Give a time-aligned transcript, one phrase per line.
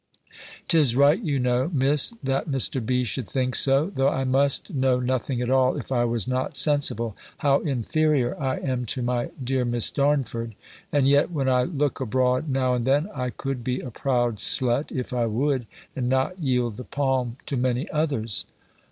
[0.67, 2.83] 'Tis right, you know, Miss, that Mr.
[2.83, 3.03] B.
[3.03, 7.15] should think so, though I must know nothing at all, if I was not sensible
[7.37, 10.55] how inferior I am to my dear Miss Darnford:
[10.91, 14.91] and yet, when I look abroad now and then, I could be a proud slut,
[14.91, 18.45] if I would, and not yield the palm to many others.